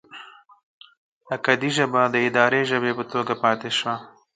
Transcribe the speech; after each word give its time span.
اکدي 1.35 1.69
ژبه 1.77 2.01
د 2.13 2.15
اداري 2.27 2.61
ژبې 2.71 2.91
په 2.97 3.03
توګه 3.11 3.33
پاتې 3.43 3.69
شوه. 3.77 3.95